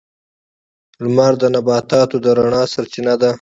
[1.03, 3.29] •لمر د نباتاتو د رڼا سرچینه ده.